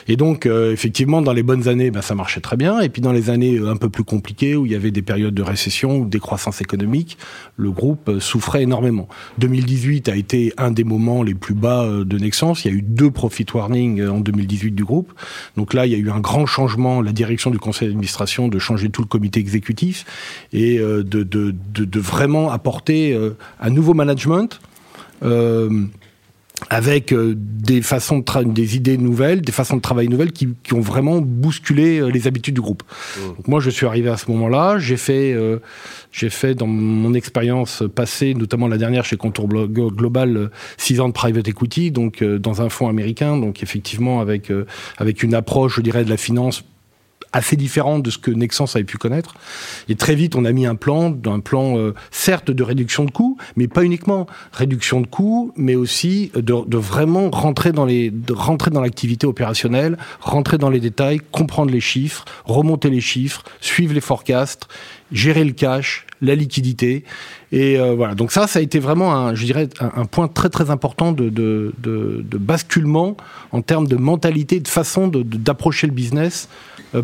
Et 0.07 0.15
donc, 0.15 0.45
euh, 0.45 0.71
effectivement, 0.71 1.23
dans 1.23 1.33
les 1.33 1.43
bonnes 1.43 1.67
années, 1.67 1.89
ben, 1.89 2.01
ça 2.01 2.13
marchait 2.13 2.41
très 2.41 2.57
bien, 2.57 2.81
et 2.81 2.89
puis 2.89 3.01
dans 3.01 3.13
les 3.13 3.31
années 3.31 3.59
un 3.59 3.77
peu 3.77 3.89
plus 3.89 4.03
compliquées, 4.03 4.55
où 4.55 4.67
il 4.67 4.73
y 4.73 4.75
avait 4.75 4.91
des 4.91 5.01
périodes 5.01 5.33
de 5.33 5.43
récession 5.43 5.97
ou 5.97 6.05
de 6.05 6.09
décroissance 6.09 6.61
économique, 6.61 7.17
le 7.57 7.71
groupe 7.71 8.19
souffrait 8.19 8.63
énormément. 8.63 9.07
2018 9.39 10.09
a 10.09 10.15
été 10.15 10.53
un 10.57 10.71
des 10.71 10.83
moments 10.83 10.98
les 11.23 11.33
plus 11.33 11.53
bas 11.53 11.83
euh, 11.83 12.03
de 12.03 12.17
Nexens. 12.17 12.65
Il 12.65 12.71
y 12.71 12.73
a 12.73 12.77
eu 12.77 12.81
deux 12.81 13.11
profit 13.11 13.45
warnings 13.53 14.01
euh, 14.01 14.11
en 14.11 14.19
2018 14.19 14.71
du 14.71 14.83
groupe. 14.83 15.13
Donc 15.57 15.73
là, 15.73 15.85
il 15.85 15.91
y 15.91 15.95
a 15.95 15.97
eu 15.97 16.09
un 16.09 16.19
grand 16.19 16.45
changement, 16.45 17.01
la 17.01 17.11
direction 17.11 17.51
du 17.51 17.59
conseil 17.59 17.87
d'administration, 17.87 18.47
de 18.47 18.59
changer 18.59 18.89
tout 18.89 19.01
le 19.01 19.07
comité 19.07 19.39
exécutif 19.39 20.05
et 20.53 20.77
euh, 20.79 21.03
de, 21.03 21.99
vraiment 21.99 22.51
apporter 22.51 23.17
un 23.59 23.69
nouveau 23.69 23.93
management. 23.93 24.59
Avec 26.69 27.13
des 27.13 27.81
façons 27.81 28.19
de 28.19 28.43
des 28.43 28.75
idées 28.75 28.97
nouvelles, 28.97 29.41
des 29.41 29.51
façons 29.51 29.77
de 29.77 29.81
travailler 29.81 30.09
nouvelles 30.09 30.31
qui, 30.31 30.49
qui 30.63 30.73
ont 30.73 30.81
vraiment 30.81 31.19
bousculé 31.21 32.01
les 32.11 32.27
habitudes 32.27 32.55
du 32.55 32.61
groupe. 32.61 32.83
Mmh. 32.83 33.27
Donc 33.37 33.47
moi, 33.47 33.59
je 33.59 33.69
suis 33.69 33.85
arrivé 33.85 34.09
à 34.09 34.17
ce 34.17 34.29
moment-là, 34.31 34.77
j'ai 34.79 34.97
fait 34.97 35.33
euh, 35.33 35.59
j'ai 36.11 36.29
fait 36.29 36.55
dans 36.55 36.67
mon 36.67 37.13
expérience 37.13 37.83
passée, 37.93 38.33
notamment 38.33 38.67
la 38.67 38.77
dernière 38.77 39.05
chez 39.05 39.17
Contour 39.17 39.47
Global, 39.47 40.49
six 40.77 40.99
ans 40.99 41.07
de 41.07 41.13
private 41.13 41.47
equity, 41.47 41.91
donc 41.91 42.21
euh, 42.21 42.39
dans 42.39 42.61
un 42.61 42.69
fonds 42.69 42.87
américain, 42.87 43.37
donc 43.37 43.61
effectivement 43.61 44.19
avec 44.19 44.49
euh, 44.49 44.65
avec 44.97 45.23
une 45.23 45.33
approche, 45.33 45.75
je 45.75 45.81
dirais, 45.81 46.03
de 46.03 46.09
la 46.09 46.17
finance 46.17 46.63
assez 47.33 47.55
différente 47.55 48.03
de 48.03 48.09
ce 48.09 48.17
que 48.17 48.31
Nexens 48.31 48.75
avait 48.75 48.83
pu 48.83 48.97
connaître. 48.97 49.35
Et 49.87 49.95
très 49.95 50.15
vite, 50.15 50.35
on 50.35 50.45
a 50.45 50.51
mis 50.51 50.65
un 50.65 50.75
plan, 50.75 51.15
un 51.25 51.39
plan 51.39 51.77
euh, 51.77 51.93
certes 52.11 52.51
de 52.51 52.63
réduction 52.63 53.05
de 53.05 53.11
coûts, 53.11 53.37
mais 53.55 53.67
pas 53.67 53.83
uniquement 53.83 54.27
réduction 54.51 55.01
de 55.01 55.07
coûts, 55.07 55.51
mais 55.55 55.75
aussi 55.75 56.31
de, 56.35 56.65
de 56.65 56.77
vraiment 56.77 57.29
rentrer 57.29 57.71
dans 57.71 57.85
les, 57.85 58.09
de 58.09 58.33
rentrer 58.33 58.71
dans 58.71 58.81
l'activité 58.81 59.27
opérationnelle, 59.27 59.97
rentrer 60.21 60.57
dans 60.57 60.69
les 60.69 60.79
détails, 60.79 61.21
comprendre 61.31 61.71
les 61.71 61.81
chiffres, 61.81 62.25
remonter 62.45 62.89
les 62.89 63.01
chiffres, 63.01 63.43
suivre 63.61 63.93
les 63.93 64.01
forecasts, 64.01 64.67
gérer 65.11 65.43
le 65.43 65.51
cash, 65.51 66.05
la 66.21 66.35
liquidité. 66.35 67.03
Et 67.51 67.79
euh, 67.79 67.93
voilà. 67.95 68.15
Donc 68.15 68.31
ça, 68.31 68.47
ça 68.47 68.59
a 68.59 68.61
été 68.61 68.79
vraiment, 68.79 69.15
un, 69.15 69.35
je 69.35 69.45
dirais, 69.45 69.69
un, 69.79 70.05
point 70.05 70.27
très 70.27 70.49
très 70.49 70.69
important 70.69 71.11
de, 71.11 71.29
de, 71.29 71.73
de, 71.79 72.23
de, 72.27 72.37
basculement 72.37 73.17
en 73.51 73.61
termes 73.61 73.87
de 73.87 73.95
mentalité, 73.95 74.59
de 74.59 74.67
façon 74.67 75.07
d'approcher 75.07 75.87
le 75.87 75.93
business 75.93 76.49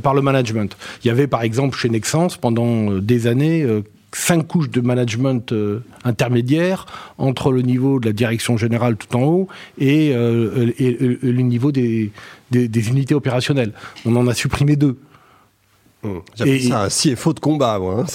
par 0.01 0.13
le 0.13 0.21
management. 0.21 0.77
Il 1.03 1.07
y 1.07 1.11
avait 1.11 1.27
par 1.27 1.43
exemple 1.43 1.77
chez 1.77 1.89
Nexens 1.89 2.37
pendant 2.39 2.91
euh, 2.91 3.01
des 3.01 3.27
années 3.27 3.63
euh, 3.63 3.81
cinq 4.11 4.47
couches 4.47 4.69
de 4.69 4.81
management 4.81 5.53
intermédiaire 6.05 6.85
entre 7.17 7.51
le 7.51 7.61
niveau 7.61 7.99
de 7.99 8.05
la 8.05 8.13
direction 8.13 8.55
générale 8.55 8.95
tout 8.95 9.13
en 9.17 9.23
haut 9.23 9.47
et, 9.77 10.13
le 10.13 11.41
niveau 11.41 11.73
des, 11.73 12.11
des, 12.49 12.89
unités 12.89 13.13
opérationnelles. 13.13 13.73
On 14.05 14.15
en 14.15 14.25
a 14.27 14.33
supprimé 14.33 14.77
deux. 14.77 14.97
Mmh. 16.03 16.09
J'appelle 16.35 16.63
ça 16.63 16.83
un 16.83 16.87
CFO 16.87 17.33
de 17.33 17.41
combat, 17.41 17.77
moi. 17.77 18.03
Hein. 18.03 18.05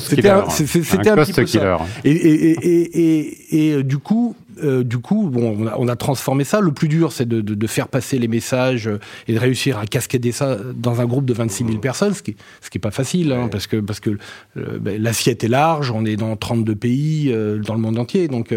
C'était 0.00 0.30
un, 0.30 0.42
petit 0.42 0.64
peu 0.64 1.46
ça. 1.46 1.78
Et, 2.02 2.10
et, 2.10 3.76
et, 3.76 3.82
du 3.84 3.98
coup, 3.98 4.34
euh, 4.62 4.84
du 4.84 4.98
coup, 4.98 5.28
bon, 5.30 5.70
on 5.76 5.88
a, 5.88 5.96
transformé 5.96 6.44
ça. 6.44 6.60
Le 6.60 6.72
plus 6.72 6.88
dur, 6.88 7.12
c'est 7.12 7.28
de, 7.28 7.66
faire 7.66 7.88
passer 7.88 8.18
les 8.18 8.28
messages 8.28 8.88
euh, 8.88 8.98
et 9.28 9.34
de 9.34 9.38
réussir 9.38 9.78
à 9.78 9.86
cascader 9.86 10.32
ça 10.32 10.56
dans 10.74 11.00
un 11.00 11.04
groupe 11.04 11.24
de 11.24 11.34
26 11.34 11.64
000 11.64 11.78
personnes, 11.78 12.14
ce 12.14 12.22
qui, 12.22 12.36
ce 12.60 12.70
qui 12.70 12.78
est 12.78 12.80
pas 12.80 12.90
facile, 12.90 13.32
hein, 13.32 13.48
parce 13.50 13.66
que, 13.66 13.76
parce 13.76 14.00
que 14.00 14.10
euh, 14.56 14.78
ben, 14.80 15.00
l'assiette 15.00 15.44
est 15.44 15.48
large, 15.48 15.90
on 15.90 16.04
est 16.04 16.16
dans 16.16 16.34
32 16.36 16.74
pays 16.74 17.34
dans 17.64 17.74
le 17.74 17.80
monde 17.80 17.98
entier. 17.98 18.28
Donc, 18.28 18.54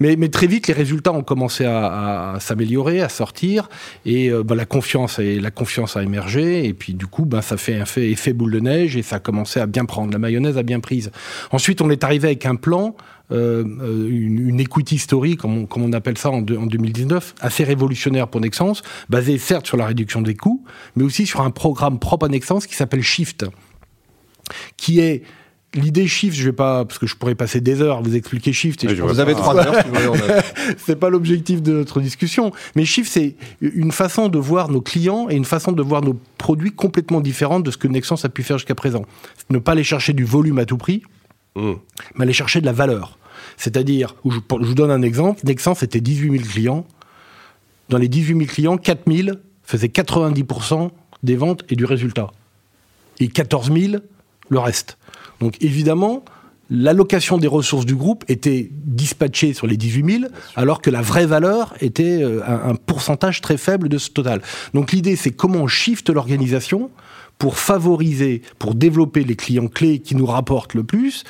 mais, 0.00 0.16
mais, 0.16 0.28
très 0.28 0.46
vite, 0.46 0.68
les 0.68 0.74
résultats 0.74 1.12
ont 1.12 1.22
commencé 1.22 1.64
à, 1.64 2.36
s'améliorer, 2.40 3.02
à 3.02 3.08
sortir, 3.08 3.68
et 4.04 4.30
ben, 4.44 4.54
la 4.54 4.66
confiance 4.66 5.18
et 5.18 5.38
la 5.38 5.50
confiance 5.50 5.96
a 5.96 6.02
émergé, 6.02 6.66
et 6.66 6.74
puis 6.74 6.94
du 6.94 7.06
coup, 7.06 7.24
ben, 7.24 7.42
ça 7.42 7.56
fait 7.56 7.76
un 7.76 7.84
fait, 7.84 8.10
effet 8.10 8.32
boule 8.32 8.52
de 8.52 8.60
neige, 8.60 8.96
et 8.96 9.02
ça 9.02 9.16
a 9.16 9.20
commencé 9.20 9.60
à 9.60 9.66
bien 9.66 9.84
prendre. 9.84 10.12
La 10.12 10.18
mayonnaise 10.18 10.58
a 10.58 10.62
bien 10.62 10.80
prise. 10.80 11.10
Ensuite, 11.50 11.80
on 11.80 11.90
est 11.90 12.04
arrivé 12.04 12.28
avec 12.28 12.46
un 12.46 12.56
plan 12.56 12.96
euh, 13.32 13.64
une, 14.08 14.60
equity 14.60 14.98
story, 14.98 15.36
comme 15.36 15.58
on, 15.58 15.66
comme 15.66 15.82
on 15.82 15.92
appelle 15.92 16.18
ça 16.18 16.30
en, 16.30 16.38
en, 16.38 16.66
2019, 16.66 17.34
assez 17.40 17.64
révolutionnaire 17.64 18.28
pour 18.28 18.40
Nexens, 18.40 18.82
basé 19.08 19.38
certes 19.38 19.66
sur 19.66 19.76
la 19.76 19.86
réduction 19.86 20.22
des 20.22 20.34
coûts, 20.34 20.64
mais 20.94 21.04
aussi 21.04 21.26
sur 21.26 21.40
un 21.40 21.50
programme 21.50 21.98
propre 21.98 22.26
à 22.26 22.28
Nexens 22.28 22.66
qui 22.66 22.74
s'appelle 22.74 23.02
Shift, 23.02 23.46
qui 24.76 25.00
est 25.00 25.22
L'idée 25.74 26.06
Shift, 26.06 26.34
je 26.34 26.44
vais 26.44 26.52
pas, 26.52 26.86
parce 26.86 26.98
que 26.98 27.06
je 27.06 27.16
pourrais 27.16 27.34
passer 27.34 27.60
des 27.60 27.82
heures 27.82 27.98
à 27.98 28.00
vous 28.00 28.16
expliquer 28.16 28.52
Shift. 28.52 28.84
Et 28.84 28.94
vous 28.94 29.20
avez 29.20 29.34
trois 29.34 29.56
heures, 29.56 29.74
c'est 30.78 30.96
pas 30.96 31.10
l'objectif 31.10 31.60
de 31.60 31.72
notre 31.72 32.00
discussion. 32.00 32.50
Mais 32.76 32.86
Shift, 32.86 33.12
c'est 33.12 33.34
une 33.60 33.92
façon 33.92 34.28
de 34.28 34.38
voir 34.38 34.70
nos 34.70 34.80
clients 34.80 35.28
et 35.28 35.34
une 35.34 35.44
façon 35.44 35.72
de 35.72 35.82
voir 35.82 36.02
nos 36.02 36.18
produits 36.38 36.72
complètement 36.72 37.20
différente 37.20 37.62
de 37.62 37.70
ce 37.70 37.76
que 37.76 37.88
Nexens 37.88 38.24
a 38.24 38.30
pu 38.30 38.42
faire 38.42 38.56
jusqu'à 38.56 38.74
présent. 38.74 39.02
Ne 39.50 39.58
pas 39.58 39.72
aller 39.72 39.84
chercher 39.84 40.14
du 40.14 40.24
volume 40.24 40.58
à 40.58 40.64
tout 40.64 40.78
prix, 40.78 41.02
mais 41.56 42.22
aller 42.22 42.32
chercher 42.32 42.60
de 42.60 42.66
la 42.66 42.72
valeur. 42.72 43.18
C'est-à-dire, 43.56 44.14
je, 44.24 44.38
vous 44.48 44.74
donne 44.74 44.90
un 44.90 45.02
exemple, 45.02 45.40
Nexens 45.44 45.76
c'était 45.76 46.00
18 46.00 46.38
000 46.38 46.44
clients. 46.44 46.86
Dans 47.88 47.98
les 47.98 48.08
18 48.08 48.38
000 48.38 48.46
clients, 48.46 48.76
4 48.76 49.10
000 49.10 49.36
faisaient 49.62 49.88
90% 49.88 50.90
des 51.22 51.36
ventes 51.36 51.64
et 51.68 51.76
du 51.76 51.84
résultat. 51.84 52.30
Et 53.20 53.28
14 53.28 53.72
000, 53.72 54.02
le 54.48 54.58
reste. 54.58 54.98
Donc 55.40 55.56
évidemment, 55.62 56.24
l'allocation 56.70 57.38
des 57.38 57.46
ressources 57.46 57.86
du 57.86 57.94
groupe 57.94 58.24
était 58.28 58.70
dispatchée 58.72 59.52
sur 59.52 59.66
les 59.66 59.76
18 59.76 60.20
000, 60.20 60.32
alors 60.56 60.80
que 60.80 60.90
la 60.90 61.02
vraie 61.02 61.26
valeur 61.26 61.74
était 61.80 62.22
euh, 62.22 62.40
un, 62.44 62.74
pourcentage 62.74 63.40
très 63.40 63.56
faible 63.56 63.88
de 63.88 63.98
ce 63.98 64.10
total. 64.10 64.42
Donc 64.74 64.92
l'idée, 64.92 65.16
c'est 65.16 65.30
comment 65.30 65.60
on 65.60 65.66
shift 65.66 66.10
l'organisation 66.10 66.90
pour 67.38 67.58
favoriser, 67.58 68.42
pour 68.58 68.74
développer 68.74 69.22
les 69.22 69.36
clients 69.36 69.68
clés 69.68 69.98
qui 69.98 70.16
nous 70.16 70.26
rapportent 70.26 70.74
le 70.74 70.84
plus, 70.84 71.24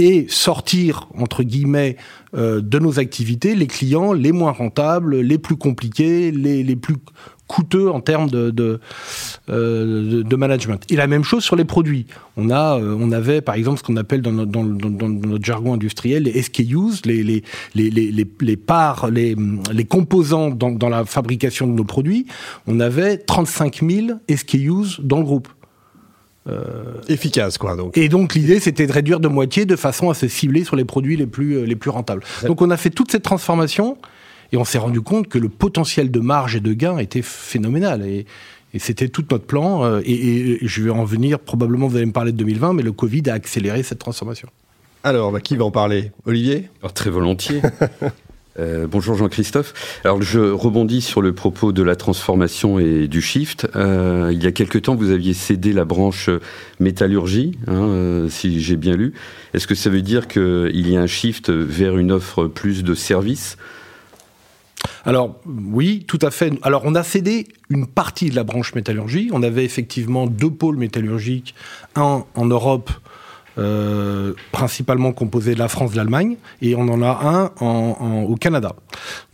et 0.00 0.26
sortir, 0.28 1.08
entre 1.18 1.42
guillemets, 1.42 1.96
euh, 2.36 2.60
de 2.60 2.78
nos 2.78 3.00
activités 3.00 3.56
les 3.56 3.66
clients 3.66 4.12
les 4.12 4.30
moins 4.30 4.52
rentables, 4.52 5.20
les 5.20 5.38
plus 5.38 5.56
compliqués, 5.56 6.30
les, 6.30 6.62
les 6.62 6.76
plus 6.76 6.96
coûteux 7.48 7.90
en 7.90 8.00
termes 8.00 8.30
de, 8.30 8.50
de, 8.50 8.78
euh, 9.48 10.22
de, 10.22 10.36
management. 10.36 10.84
Et 10.90 10.96
la 10.96 11.06
même 11.08 11.24
chose 11.24 11.42
sur 11.42 11.56
les 11.56 11.64
produits. 11.64 12.06
On, 12.36 12.50
a, 12.50 12.78
euh, 12.78 12.96
on 13.00 13.10
avait 13.10 13.40
par 13.40 13.56
exemple 13.56 13.78
ce 13.78 13.82
qu'on 13.82 13.96
appelle 13.96 14.22
dans 14.22 14.30
notre, 14.30 14.52
dans, 14.52 14.62
dans, 14.64 15.08
notre, 15.08 15.44
jargon 15.44 15.74
industriel 15.74 16.24
les 16.24 16.42
SKUs, 16.42 17.02
les, 17.04 17.24
les, 17.24 17.42
les, 17.74 17.90
les, 17.90 18.26
les 18.40 18.56
parts, 18.56 19.10
les, 19.10 19.34
les 19.72 19.84
composants 19.84 20.50
dans, 20.50 20.70
dans 20.70 20.90
la 20.90 21.04
fabrication 21.04 21.66
de 21.66 21.72
nos 21.72 21.84
produits. 21.84 22.26
On 22.66 22.78
avait 22.78 23.16
35 23.16 23.82
000 23.82 24.06
SKUs 24.30 25.00
dans 25.02 25.18
le 25.18 25.24
groupe. 25.24 25.48
Euh, 26.48 27.00
Efficace, 27.08 27.58
quoi. 27.58 27.76
Donc. 27.76 27.96
Et 27.96 28.08
donc 28.08 28.34
l'idée, 28.34 28.60
c'était 28.60 28.86
de 28.86 28.92
réduire 28.92 29.20
de 29.20 29.28
moitié 29.28 29.64
de 29.64 29.76
façon 29.76 30.10
à 30.10 30.14
se 30.14 30.28
cibler 30.28 30.64
sur 30.64 30.76
les 30.76 30.84
produits 30.84 31.16
les 31.16 31.26
plus, 31.26 31.64
les 31.66 31.76
plus 31.76 31.90
rentables. 31.90 32.22
Donc 32.46 32.62
on 32.62 32.70
a 32.70 32.76
fait 32.76 32.90
toute 32.90 33.10
cette 33.10 33.22
transformation. 33.22 33.96
Et 34.52 34.56
on 34.56 34.64
s'est 34.64 34.78
rendu 34.78 35.00
compte 35.00 35.28
que 35.28 35.38
le 35.38 35.48
potentiel 35.48 36.10
de 36.10 36.20
marge 36.20 36.56
et 36.56 36.60
de 36.60 36.72
gain 36.72 36.98
était 36.98 37.22
phénoménal. 37.22 38.06
Et, 38.06 38.26
c'était 38.78 39.08
tout 39.08 39.24
notre 39.30 39.44
plan. 39.44 39.84
Euh, 39.84 40.00
et, 40.04 40.58
je 40.62 40.82
vais 40.82 40.90
en 40.90 41.04
venir, 41.04 41.38
probablement 41.38 41.88
vous 41.88 41.96
allez 41.96 42.06
me 42.06 42.12
parler 42.12 42.32
de 42.32 42.36
2020, 42.36 42.74
mais 42.74 42.82
le 42.82 42.92
Covid 42.92 43.22
a 43.28 43.34
accéléré 43.34 43.82
cette 43.82 43.98
transformation. 43.98 44.48
Alors, 45.04 45.32
bah, 45.32 45.40
qui 45.40 45.56
va 45.56 45.64
en 45.64 45.70
parler? 45.70 46.12
Olivier? 46.26 46.68
Très 46.94 47.10
volontiers. 47.10 47.62
Euh, 48.60 48.88
bonjour 48.88 49.14
Jean-Christophe. 49.14 50.00
Alors 50.02 50.20
je 50.20 50.40
rebondis 50.40 51.00
sur 51.00 51.22
le 51.22 51.32
propos 51.32 51.70
de 51.70 51.80
la 51.84 51.94
transformation 51.94 52.80
et 52.80 53.06
du 53.06 53.22
shift. 53.22 53.68
Euh, 53.76 54.30
il 54.32 54.42
y 54.42 54.48
a 54.48 54.50
quelque 54.50 54.78
temps, 54.78 54.96
vous 54.96 55.10
aviez 55.10 55.32
cédé 55.32 55.72
la 55.72 55.84
branche 55.84 56.28
métallurgie, 56.80 57.56
hein, 57.68 58.26
si 58.28 58.60
j'ai 58.60 58.74
bien 58.74 58.96
lu. 58.96 59.14
Est-ce 59.54 59.68
que 59.68 59.76
ça 59.76 59.90
veut 59.90 60.02
dire 60.02 60.26
qu'il 60.26 60.88
y 60.88 60.96
a 60.96 61.00
un 61.00 61.06
shift 61.06 61.50
vers 61.50 61.96
une 61.98 62.10
offre 62.10 62.46
plus 62.46 62.82
de 62.82 62.94
services? 62.94 63.56
Alors 65.04 65.40
oui, 65.46 66.04
tout 66.06 66.18
à 66.22 66.30
fait. 66.30 66.52
Alors 66.62 66.82
on 66.84 66.94
a 66.94 67.02
cédé 67.02 67.48
une 67.70 67.86
partie 67.86 68.30
de 68.30 68.36
la 68.36 68.44
branche 68.44 68.74
métallurgie. 68.74 69.30
On 69.32 69.42
avait 69.42 69.64
effectivement 69.64 70.26
deux 70.26 70.50
pôles 70.50 70.76
métallurgiques, 70.76 71.54
un 71.96 72.24
en 72.34 72.44
Europe. 72.46 72.90
Euh, 73.58 74.34
principalement 74.52 75.10
composé 75.10 75.54
de 75.54 75.58
la 75.58 75.66
France, 75.66 75.90
de 75.90 75.96
l'Allemagne, 75.96 76.36
et 76.62 76.76
on 76.76 76.82
en 76.82 77.02
a 77.02 77.50
un 77.60 78.22
au 78.22 78.36
Canada. 78.36 78.76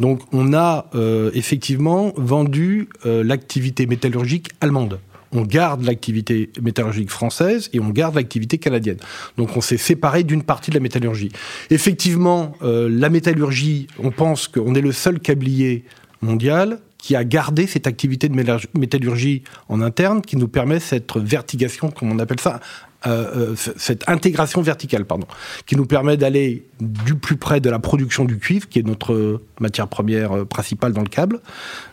Donc 0.00 0.20
on 0.32 0.54
a 0.54 0.86
euh, 0.94 1.30
effectivement 1.34 2.10
vendu 2.16 2.88
euh, 3.04 3.22
l'activité 3.22 3.84
métallurgique 3.84 4.48
allemande 4.62 4.98
on 5.34 5.42
garde 5.42 5.84
l'activité 5.84 6.50
métallurgique 6.62 7.10
française 7.10 7.68
et 7.72 7.80
on 7.80 7.90
garde 7.90 8.14
l'activité 8.14 8.58
canadienne. 8.58 8.98
Donc 9.36 9.56
on 9.56 9.60
s'est 9.60 9.76
séparé 9.76 10.22
d'une 10.22 10.42
partie 10.42 10.70
de 10.70 10.76
la 10.76 10.80
métallurgie. 10.80 11.30
Effectivement, 11.70 12.52
euh, 12.62 12.88
la 12.90 13.10
métallurgie, 13.10 13.88
on 13.98 14.10
pense 14.10 14.48
qu'on 14.48 14.74
est 14.74 14.80
le 14.80 14.92
seul 14.92 15.20
câblier 15.20 15.84
mondial 16.22 16.78
qui 17.04 17.16
a 17.16 17.24
gardé 17.24 17.66
cette 17.66 17.86
activité 17.86 18.30
de 18.30 18.58
métallurgie 18.78 19.42
en 19.68 19.82
interne, 19.82 20.22
qui 20.22 20.38
nous 20.38 20.48
permet 20.48 20.80
cette 20.80 21.18
vertigation, 21.18 21.90
comme 21.90 22.10
on 22.10 22.18
appelle 22.18 22.40
ça, 22.40 22.60
euh, 23.06 23.50
euh, 23.52 23.72
cette 23.76 24.08
intégration 24.08 24.62
verticale, 24.62 25.04
pardon, 25.04 25.26
qui 25.66 25.76
nous 25.76 25.84
permet 25.84 26.16
d'aller 26.16 26.64
du 26.80 27.14
plus 27.14 27.36
près 27.36 27.60
de 27.60 27.68
la 27.68 27.78
production 27.78 28.24
du 28.24 28.38
cuivre, 28.38 28.70
qui 28.70 28.78
est 28.78 28.82
notre 28.82 29.42
matière 29.60 29.86
première 29.86 30.32
euh, 30.32 30.44
principale 30.46 30.94
dans 30.94 31.02
le 31.02 31.08
câble, 31.08 31.40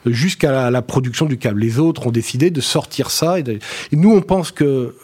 jusqu'à 0.06 0.72
la, 0.72 0.82
production 0.82 1.26
du 1.26 1.38
câble. 1.38 1.60
Les 1.60 1.78
autres 1.78 2.08
ont 2.08 2.12
décidé 2.12 2.50
de 2.50 2.62
sortir 2.62 3.12
ça. 3.12 3.38
Et, 3.38 3.60
nous, 3.92 4.14
on 4.14 4.22
pense 4.22 4.52
que 4.52 4.96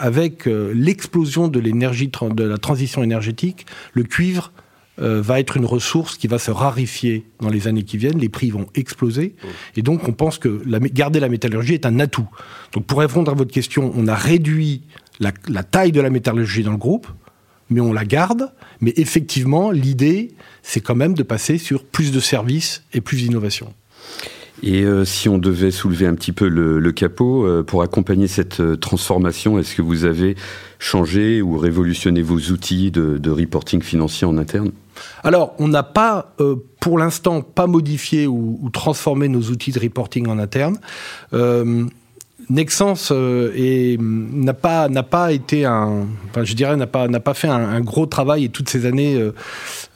avec 0.00 0.46
l'explosion 0.46 1.46
de 1.46 1.60
l'énergie, 1.60 2.08
de 2.08 2.42
la 2.42 2.58
transition 2.58 3.04
énergétique, 3.04 3.66
le 3.92 4.02
cuivre 4.02 4.50
va 4.98 5.40
être 5.40 5.56
une 5.56 5.66
ressource 5.66 6.16
qui 6.16 6.28
va 6.28 6.38
se 6.38 6.50
raréfier 6.50 7.26
dans 7.40 7.48
les 7.48 7.66
années 7.66 7.82
qui 7.82 7.96
viennent, 7.96 8.18
les 8.18 8.28
prix 8.28 8.50
vont 8.50 8.66
exploser, 8.76 9.34
et 9.76 9.82
donc 9.82 10.06
on 10.08 10.12
pense 10.12 10.38
que 10.38 10.62
la, 10.66 10.78
garder 10.78 11.18
la 11.18 11.28
métallurgie 11.28 11.74
est 11.74 11.84
un 11.84 11.98
atout. 11.98 12.28
Donc 12.72 12.86
pour 12.86 13.00
répondre 13.00 13.30
à 13.30 13.34
votre 13.34 13.52
question, 13.52 13.92
on 13.96 14.06
a 14.06 14.14
réduit 14.14 14.82
la, 15.20 15.62
taille 15.62 15.92
de 15.92 16.00
la 16.00 16.10
métallurgie 16.10 16.62
dans 16.62 16.72
le 16.72 16.76
groupe, 16.76 17.08
mais 17.70 17.80
on 17.80 17.92
la 17.92 18.04
garde. 18.04 18.52
Mais 18.80 18.92
effectivement, 18.96 19.70
l'idée, 19.70 20.32
c'est 20.62 20.80
quand 20.80 20.94
même 20.94 21.14
de 21.14 21.22
passer 21.22 21.58
sur 21.58 21.84
plus 21.84 22.12
de 22.12 22.20
services 22.20 22.82
et 22.92 23.00
plus 23.00 23.18
d'innovation. 23.18 23.72
Et 24.62 24.82
euh, 24.84 25.04
si 25.04 25.28
on 25.28 25.38
devait 25.38 25.70
soulever 25.70 26.06
un 26.06 26.14
petit 26.14 26.32
peu 26.32 26.48
le, 26.48 26.92
capot, 26.92 27.46
euh, 27.46 27.62
pour 27.62 27.82
accompagner 27.82 28.28
cette 28.28 28.60
euh, 28.60 28.76
transformation, 28.76 29.58
est-ce 29.58 29.74
que 29.74 29.82
vous 29.82 30.04
avez 30.04 30.36
changé 30.78 31.42
ou 31.42 31.58
révolutionné 31.58 32.22
vos 32.22 32.38
outils 32.38 32.90
de, 32.90 33.30
reporting 33.30 33.82
financier 33.82 34.26
en 34.26 34.38
interne? 34.38 34.70
Alors, 35.22 35.54
on 35.58 35.68
n'a 35.68 35.82
pas, 35.82 36.34
pour 36.80 36.98
l'instant, 36.98 37.42
pas 37.42 37.66
modifié 37.66 38.26
ou, 38.26 38.70
transformé 38.72 39.28
nos 39.28 39.42
outils 39.42 39.72
de 39.72 39.80
reporting 39.80 40.28
en 40.28 40.38
interne. 40.38 40.78
Nexens 42.50 43.10
euh, 43.10 43.96
n'a 44.00 44.54
pas 44.54 44.88
n'a 44.88 45.02
pas 45.02 45.32
été 45.32 45.64
un, 45.64 46.06
enfin, 46.30 46.44
je 46.44 46.54
dirais 46.54 46.76
n'a 46.76 46.86
pas 46.86 47.08
n'a 47.08 47.20
pas 47.20 47.34
fait 47.34 47.48
un, 47.48 47.80
gros 47.80 48.06
travail 48.06 48.44
et 48.44 48.48
toutes 48.48 48.68
ces 48.68 48.86
années 48.86 49.16
euh, 49.16 49.34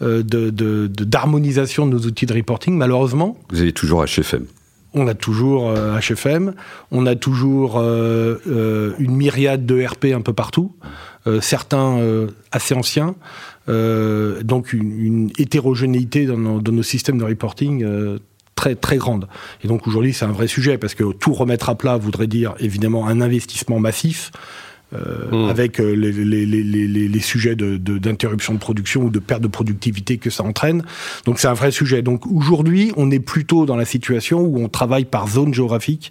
euh, 0.02 0.22
de 0.22 0.86
d'harmonisation 0.86 1.86
de, 1.86 1.92
nos 1.92 2.00
outils 2.00 2.26
de 2.26 2.34
reporting 2.34 2.76
malheureusement. 2.76 3.36
Vous 3.50 3.60
avez 3.60 3.72
toujours 3.72 4.04
HFM. 4.04 4.46
On 4.94 5.06
a 5.06 5.14
toujours 5.14 5.74
HFM, 6.00 6.54
on 6.90 7.04
a 7.06 7.14
toujours 7.14 7.78
une 7.78 8.94
myriade 8.98 9.66
de 9.66 9.84
RP 9.84 10.06
un 10.14 10.22
peu 10.22 10.32
partout, 10.32 10.74
certains 11.42 12.00
assez 12.52 12.74
anciens, 12.74 13.14
donc 13.66 14.72
une, 14.72 15.30
hétérogénéité 15.36 16.24
dans 16.24 16.38
nos, 16.38 16.60
dans 16.62 16.72
nos, 16.72 16.82
systèmes 16.82 17.18
de 17.18 17.24
reporting 17.24 17.84
très 18.58 18.74
très 18.74 18.96
grande. 18.96 19.28
Et 19.62 19.68
donc 19.68 19.86
aujourd'hui, 19.86 20.12
c'est 20.12 20.24
un 20.24 20.32
vrai 20.32 20.48
sujet 20.48 20.78
parce 20.78 20.94
que 20.94 21.12
tout 21.12 21.32
remettre 21.32 21.68
à 21.68 21.76
plat 21.76 21.96
voudrait 21.96 22.26
dire 22.26 22.54
évidemment 22.58 23.06
un 23.06 23.20
investissement 23.20 23.78
massif. 23.78 24.32
Euh, 24.94 25.30
mmh. 25.30 25.50
avec 25.50 25.80
euh, 25.80 25.92
les, 25.92 26.12
les, 26.12 26.46
les, 26.46 26.62
les, 27.08 27.20
sujets 27.20 27.54
d'interruption 27.54 28.54
de, 28.54 28.58
de, 28.58 28.62
production 28.62 29.02
ou 29.02 29.10
de 29.10 29.18
perte 29.18 29.42
de 29.42 29.48
productivité 29.48 30.16
que 30.16 30.30
ça 30.30 30.44
entraîne. 30.44 30.82
Donc 31.26 31.40
c'est 31.40 31.48
un 31.48 31.52
vrai 31.52 31.70
sujet. 31.70 32.00
Donc 32.00 32.26
aujourd'hui, 32.26 32.92
on 32.96 33.10
est 33.10 33.20
plutôt 33.20 33.66
dans 33.66 33.76
la 33.76 33.84
situation 33.84 34.40
où 34.40 34.64
on 34.64 34.70
travaille 34.70 35.04
par 35.04 35.28
zone 35.28 35.52
géographique 35.52 36.10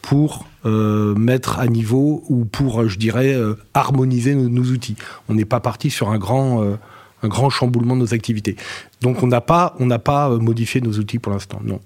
pour 0.00 0.46
euh, 0.66 1.14
mettre 1.14 1.58
à 1.58 1.66
niveau 1.66 2.22
ou 2.28 2.44
pour, 2.44 2.88
je 2.88 2.98
dirais, 2.98 3.34
euh, 3.34 3.54
harmoniser 3.74 4.34
nos, 4.34 4.48
nos, 4.48 4.64
outils. 4.64 4.96
On 5.28 5.34
n'est 5.34 5.44
pas 5.44 5.60
parti 5.60 5.90
sur 5.90 6.10
un 6.10 6.18
grand 6.18 6.62
euh, 6.62 6.76
un 7.22 7.28
grand 7.28 7.50
chamboulement 7.50 7.96
de 7.96 8.00
nos 8.00 8.14
activités. 8.14 8.56
Donc 9.02 9.22
on 9.22 9.26
n'a 9.26 9.40
pas, 9.40 9.76
on 9.78 9.88
pas 9.98 10.30
modifié 10.38 10.80
nos 10.80 10.92
outils 10.92 11.18
pour 11.18 11.32
l'instant, 11.32 11.60
non. 11.64 11.80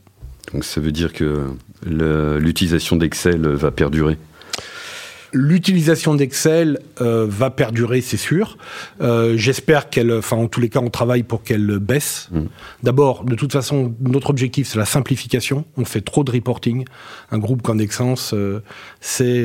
Donc 0.53 0.65
ça 0.65 0.81
veut 0.81 0.93
dire 0.93 1.13
que 1.13 1.49
l'utilisation 1.85 2.97
d'Excel 2.97 3.47
va 3.47 3.71
perdurer? 3.71 4.17
L'utilisation 5.35 6.15
d'Excel 6.15 6.79
euh, 7.01 7.27
va 7.29 7.51
perdurer, 7.51 8.01
c'est 8.01 8.17
sûr. 8.17 8.57
Euh, 9.01 9.37
j'espère 9.37 9.91
qu'elle, 9.91 10.13
enfin 10.13 10.37
en 10.37 10.47
tous 10.47 10.61
les 10.61 10.69
cas, 10.69 10.81
on 10.81 10.91
travaille 10.91 11.25
pour 11.25 11.43
qu'elle 11.43 11.79
baisse. 11.79 12.29
Mm. 12.33 12.45
D'abord, 12.83 13.25
de 13.25 13.35
toute 13.35 13.53
façon, 13.53 13.95
notre 14.01 14.31
objectif 14.31 14.69
c'est 14.69 14.79
la 14.79 14.87
simplification. 14.87 15.67
On 15.77 15.85
fait 15.85 16.01
trop 16.01 16.25
de 16.25 16.31
reporting. 16.31 16.85
Un 17.31 17.39
groupe 17.39 17.63
comme 17.63 17.79
Nexens, 17.79 18.35
c'est 19.01 19.45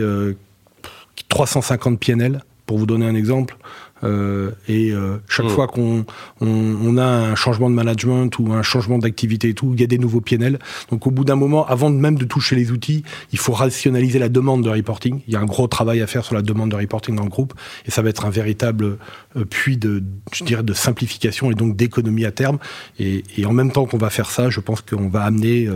350 1.28 2.00
PNL. 2.00 2.44
Pour 2.70 2.78
vous 2.78 2.86
donner 2.86 3.08
un 3.08 3.16
exemple, 3.16 3.58
euh, 4.04 4.52
et 4.68 4.92
euh, 4.92 5.18
chaque 5.28 5.48
mm. 5.48 5.50
fois 5.50 5.66
qu'on 5.66 6.06
on, 6.40 6.98
a 7.00 7.04
un 7.04 7.34
changement 7.34 7.68
de 7.68 7.74
management 7.74 8.38
ou 8.38 8.54
un 8.54 8.62
changement 8.62 9.00
d'activité 9.00 9.50
et 9.50 9.54
tout, 9.56 9.72
il 9.74 9.82
y 9.82 9.84
a 9.84 9.88
des 9.88 9.98
nouveaux 9.98 10.22
PNL. 10.22 10.60
Donc 10.92 11.08
au 11.08 11.10
bout 11.10 11.26
d'un 11.26 11.36
moment, 11.36 11.66
avant 11.66 11.90
même 11.90 12.16
de 12.16 12.26
toucher 12.26 12.56
les 12.56 12.72
outils, 12.72 13.04
il 13.32 13.40
faut 13.40 13.54
rationaliser 13.54 14.20
la 14.20 14.30
demande 14.30 14.64
de 14.64 14.70
reporting. 14.70 15.22
Il 15.28 15.34
y 15.34 15.36
a 15.36 15.40
un 15.40 15.46
gros 15.46 15.68
travail 15.68 16.00
à 16.00 16.06
faire 16.06 16.24
sur 16.24 16.36
la 16.36 16.44
demande 16.44 16.70
de 16.70 16.76
reporting 16.76 17.16
dans 17.16 17.24
le 17.24 17.30
groupe 17.30 17.56
et 17.88 17.92
ça 17.92 18.04
va 18.04 18.10
être 18.10 18.26
un 18.26 18.30
véritable 18.30 19.00
euh, 19.36 19.46
puits 19.46 19.78
de, 19.78 20.04
je 20.32 20.44
dirais, 20.44 20.62
de 20.62 20.74
simplification 20.74 21.50
et 21.50 21.56
donc 21.56 21.76
d'économie 21.76 22.26
à 22.26 22.32
terme. 22.32 22.60
Et, 23.00 23.24
et, 23.36 23.48
en 23.48 23.54
même 23.54 23.72
temps 23.72 23.88
qu'on 23.88 23.98
va 23.98 24.12
faire 24.12 24.30
ça, 24.30 24.52
je 24.52 24.60
pense 24.60 24.82
qu'on 24.82 25.10
va 25.10 25.24
amener 25.24 25.68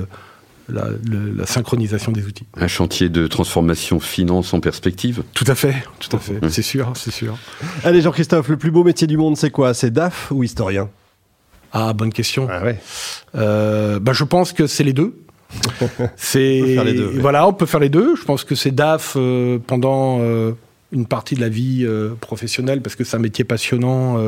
la, 0.70 1.46
synchronisation 1.46 2.12
des 2.12 2.26
outils. 2.26 2.46
Un 2.56 2.68
chantier 2.68 3.10
de 3.10 3.28
transformation 3.28 4.00
finance 4.00 4.54
en 4.54 4.60
perspective 4.60 5.24
Tout 5.34 5.46
à 5.48 5.56
fait, 5.56 5.76
tout 6.00 6.16
à 6.16 6.20
fait, 6.20 6.42
mmh. 6.42 6.50
c'est 6.50 6.62
sûr, 6.62 6.94
c'est 6.96 7.12
sûr. 7.12 7.38
Allez 7.84 8.02
Jean-Christophe, 8.02 8.50
le 8.50 8.58
plus 8.58 8.72
beau 8.72 8.84
métier 8.84 9.08
du 9.08 9.18
monde, 9.18 9.38
c'est 9.38 9.52
quoi? 9.52 9.74
C'est 9.74 9.92
DAF 9.92 10.32
ou 10.32 10.44
historien? 10.44 10.90
Ah, 11.74 11.94
bonne 11.94 12.14
question. 12.14 12.48
Ah 12.50 12.64
ouais. 12.64 12.80
Euh, 13.36 14.00
bah, 14.00 14.14
je 14.14 14.24
pense 14.24 14.54
que 14.54 14.68
c'est 14.68 14.84
les 14.84 14.94
deux. 14.94 15.18
c'est 16.16 16.78
voilà, 17.20 17.48
on 17.48 17.54
peut 17.54 17.66
faire 17.66 17.80
les 17.80 17.90
deux. 17.90 18.16
Je 18.16 18.24
pense 18.24 18.44
que 18.44 18.54
c'est 18.54 18.72
DAF 18.72 19.16
euh, 19.16 19.58
pendant 19.66 20.20
euh, 20.22 20.52
une 20.92 21.08
partie 21.08 21.34
de 21.36 21.42
la 21.42 21.50
vie 21.50 21.86
professionnelle 22.22 22.82
parce 22.82 22.96
que 22.96 23.04
c'est 23.04 23.18
un 23.18 23.20
métier 23.20 23.44
passionnant 23.44 24.20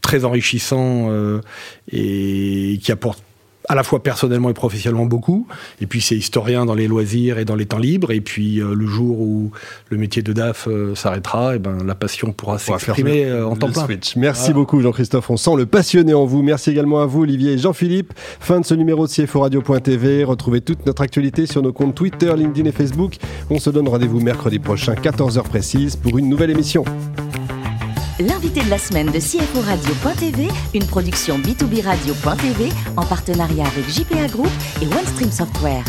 très 0.00 0.24
enrichissant 0.24 1.10
et 1.90 2.80
qui 2.82 2.92
apporte 2.92 3.22
à 3.68 3.74
la 3.74 3.82
fois 3.82 4.02
personnellement 4.02 4.50
et 4.50 4.54
professionnellement 4.54 5.06
beaucoup. 5.06 5.46
Et 5.80 5.86
puis 5.86 6.00
c'est 6.00 6.16
historien 6.16 6.66
dans 6.66 6.74
les 6.74 6.86
loisirs 6.86 7.38
et 7.38 7.44
dans 7.44 7.56
les 7.56 7.66
temps 7.66 7.78
libres. 7.78 8.10
Et 8.10 8.20
puis 8.20 8.56
le 8.56 8.86
jour 8.86 9.20
où 9.20 9.50
le 9.90 9.96
métier 9.96 10.22
de 10.22 10.32
DAF 10.32 10.68
s'arrêtera, 10.94 11.56
et 11.56 11.58
ben 11.58 11.78
la 11.84 11.94
passion 11.94 12.32
pourra 12.32 12.58
s'exprimer 12.58 13.32
en 13.32 13.56
temps 13.56 13.70
plein. 13.70 13.86
Merci 14.16 14.52
beaucoup 14.52 14.80
Jean-Christophe. 14.80 15.30
On 15.30 15.36
sent 15.36 15.56
le 15.56 15.66
passionné 15.66 16.14
en 16.14 16.24
vous. 16.24 16.42
Merci 16.42 16.70
également 16.70 17.00
à 17.00 17.06
vous 17.06 17.22
Olivier 17.22 17.52
et 17.52 17.58
Jean-Philippe. 17.58 18.12
Fin 18.16 18.60
de 18.60 18.66
ce 18.66 18.74
numéro 18.74 19.06
de 19.06 19.12
CFO 19.12 19.40
Radio.tv. 19.40 20.24
Retrouvez 20.24 20.60
toute 20.60 20.84
notre 20.86 21.02
actualité 21.02 21.46
sur 21.46 21.62
nos 21.62 21.72
comptes 21.72 21.94
Twitter, 21.94 22.32
LinkedIn 22.36 22.68
et 22.68 22.72
Facebook. 22.72 23.16
On 23.50 23.58
se 23.58 23.70
donne 23.70 23.88
rendez-vous 23.88 24.20
mercredi 24.20 24.58
prochain, 24.58 24.94
14h 24.94 25.42
précise, 25.42 25.96
pour 25.96 26.18
une 26.18 26.28
nouvelle 26.28 26.50
émission. 26.50 26.84
L'invité 28.20 28.62
de 28.62 28.70
la 28.70 28.78
semaine 28.78 29.08
de 29.08 29.18
CFO 29.18 29.60
Radio.tv, 29.60 30.46
une 30.72 30.86
production 30.86 31.36
B2B 31.36 31.82
Radio.tv 31.82 32.68
en 32.96 33.04
partenariat 33.04 33.66
avec 33.66 33.88
JPA 33.88 34.28
Group 34.28 34.50
et 34.80 34.86
OneStream 34.86 35.32
Software. 35.32 35.82